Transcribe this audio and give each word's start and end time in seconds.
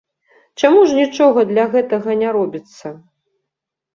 Чаму 0.59 0.79
ж 0.91 0.95
нічога 0.99 1.43
для 1.51 1.65
гэтага 1.75 2.17
не 2.21 2.29
робіцца? 2.37 2.87